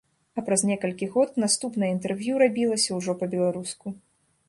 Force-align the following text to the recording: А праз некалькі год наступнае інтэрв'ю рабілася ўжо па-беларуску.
А 0.37 0.43
праз 0.45 0.63
некалькі 0.69 1.09
год 1.17 1.37
наступнае 1.45 1.91
інтэрв'ю 1.99 2.43
рабілася 2.47 2.91
ўжо 3.01 3.19
па-беларуску. 3.25 3.99